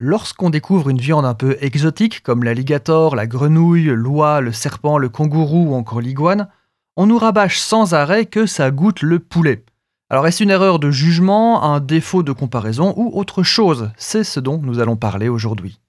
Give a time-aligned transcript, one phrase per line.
[0.00, 5.08] Lorsqu'on découvre une viande un peu exotique comme l'alligator, la grenouille, l'oie, le serpent, le
[5.08, 6.48] kangourou ou encore l'iguane,
[6.96, 9.64] on nous rabâche sans arrêt que ça goûte le poulet.
[10.08, 13.90] Alors est-ce une erreur de jugement, un défaut de comparaison ou autre chose?
[13.96, 15.80] C'est ce dont nous allons parler aujourd'hui.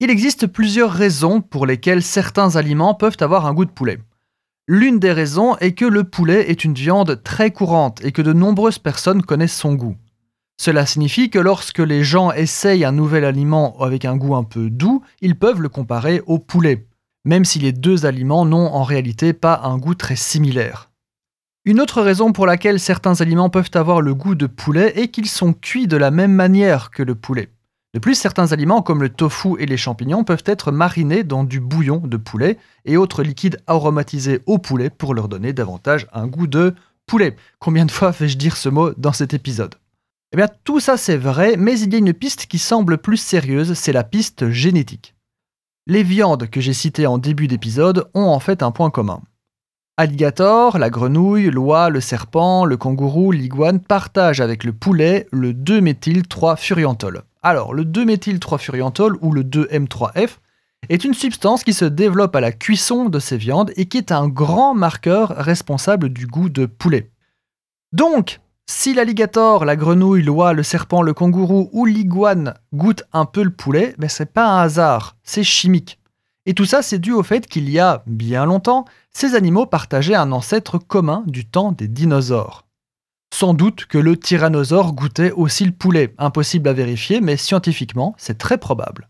[0.00, 3.98] Il existe plusieurs raisons pour lesquelles certains aliments peuvent avoir un goût de poulet.
[4.66, 8.32] L'une des raisons est que le poulet est une viande très courante et que de
[8.32, 9.96] nombreuses personnes connaissent son goût.
[10.64, 14.70] Cela signifie que lorsque les gens essayent un nouvel aliment avec un goût un peu
[14.70, 16.86] doux, ils peuvent le comparer au poulet,
[17.24, 20.92] même si les deux aliments n'ont en réalité pas un goût très similaire.
[21.64, 25.26] Une autre raison pour laquelle certains aliments peuvent avoir le goût de poulet est qu'ils
[25.26, 27.48] sont cuits de la même manière que le poulet.
[27.92, 31.58] De plus, certains aliments comme le tofu et les champignons peuvent être marinés dans du
[31.58, 36.46] bouillon de poulet et autres liquides aromatisés au poulet pour leur donner davantage un goût
[36.46, 37.34] de poulet.
[37.58, 39.74] Combien de fois vais-je dire ce mot dans cet épisode?
[40.32, 43.18] Eh bien, tout ça c'est vrai, mais il y a une piste qui semble plus
[43.18, 45.14] sérieuse, c'est la piste génétique.
[45.86, 49.20] Les viandes que j'ai citées en début d'épisode ont en fait un point commun.
[49.98, 57.24] Alligator, la grenouille, l'oie, le serpent, le kangourou, l'iguane partagent avec le poulet le 2-méthyl-3-furiantol.
[57.42, 60.38] Alors, le 2-méthyl-3-furiantol ou le 2-M3F
[60.88, 64.12] est une substance qui se développe à la cuisson de ces viandes et qui est
[64.12, 67.10] un grand marqueur responsable du goût de poulet.
[67.92, 73.42] Donc, si l'alligator, la grenouille, l'oie, le serpent, le kangourou ou l'iguane goûtent un peu
[73.42, 75.98] le poulet, ben c'est pas un hasard, c'est chimique.
[76.46, 80.14] Et tout ça, c'est dû au fait qu'il y a bien longtemps, ces animaux partageaient
[80.14, 82.66] un ancêtre commun du temps des dinosaures.
[83.32, 88.38] Sans doute que le tyrannosaure goûtait aussi le poulet, impossible à vérifier, mais scientifiquement, c'est
[88.38, 89.08] très probable.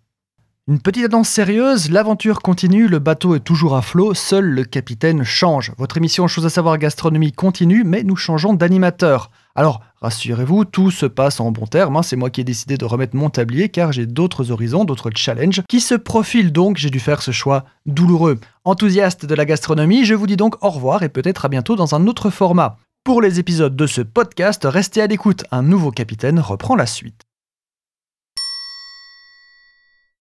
[0.69, 5.25] Une petite annonce sérieuse, l'aventure continue, le bateau est toujours à flot, seul le capitaine
[5.25, 5.72] change.
[5.77, 9.33] Votre émission Chose à savoir gastronomie continue, mais nous changeons d'animateur.
[9.55, 12.03] Alors, rassurez-vous, tout se passe en bon terme, hein.
[12.03, 15.62] c'est moi qui ai décidé de remettre mon tablier car j'ai d'autres horizons, d'autres challenges
[15.69, 18.39] qui se profilent donc, j'ai dû faire ce choix douloureux.
[18.64, 21.94] Enthousiaste de la gastronomie, je vous dis donc au revoir et peut-être à bientôt dans
[21.94, 22.78] un autre format.
[23.04, 27.22] Pour les épisodes de ce podcast, restez à l'écoute, un nouveau capitaine reprend la suite.